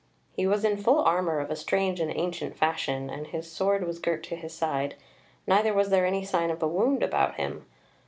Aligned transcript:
He 0.31 0.47
was 0.47 0.65
in 0.65 0.77
full 0.81 1.03
armour 1.03 1.37
of 1.39 1.51
a 1.51 1.55
strange 1.55 1.99
and 1.99 2.09
ancient 2.17 2.57
fashion, 2.57 3.07
and 3.07 3.27
his 3.27 3.51
sword 3.51 3.85
was 3.85 3.99
girt 3.99 4.23
to 4.23 4.35
his 4.35 4.51
side, 4.51 4.95
neither 5.45 5.75
was 5.75 5.91
there 5.91 6.07
any 6.07 6.25
sign 6.25 6.49
of 6.49 6.63
a 6.63 6.67
wound 6.67 7.03
about 7.03 7.35
him. 7.35 7.67